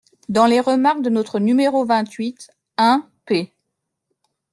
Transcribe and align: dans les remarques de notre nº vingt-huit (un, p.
dans 0.29 0.47
les 0.47 0.59
remarques 0.59 1.03
de 1.03 1.11
notre 1.11 1.37
nº 1.37 1.85
vingt-huit 1.85 2.49
(un, 2.77 3.07
p. 3.27 3.53